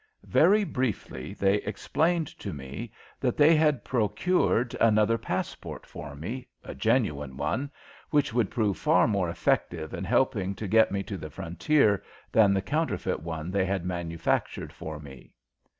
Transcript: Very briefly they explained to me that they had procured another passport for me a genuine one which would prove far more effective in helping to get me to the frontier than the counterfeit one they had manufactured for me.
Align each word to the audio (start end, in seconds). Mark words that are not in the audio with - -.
Very 0.25 0.63
briefly 0.63 1.35
they 1.35 1.57
explained 1.57 2.25
to 2.39 2.53
me 2.53 2.91
that 3.19 3.37
they 3.37 3.55
had 3.55 3.83
procured 3.83 4.73
another 4.81 5.19
passport 5.19 5.85
for 5.85 6.15
me 6.15 6.47
a 6.63 6.73
genuine 6.73 7.37
one 7.37 7.69
which 8.09 8.33
would 8.33 8.49
prove 8.49 8.79
far 8.79 9.07
more 9.07 9.29
effective 9.29 9.93
in 9.93 10.03
helping 10.03 10.55
to 10.55 10.67
get 10.67 10.91
me 10.91 11.03
to 11.03 11.17
the 11.17 11.29
frontier 11.29 12.01
than 12.31 12.51
the 12.51 12.63
counterfeit 12.63 13.19
one 13.21 13.51
they 13.51 13.65
had 13.67 13.85
manufactured 13.85 14.73
for 14.73 14.99
me. 14.99 15.35